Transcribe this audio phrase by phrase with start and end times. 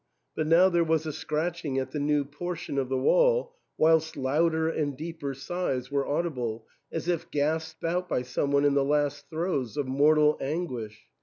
[0.35, 4.67] But now there was a scratching at the new portion of the wall, whilst louder
[4.67, 9.29] and deeper sighs were audible, as if gasped out by some one in the last
[9.29, 11.03] throes of mortal anguish.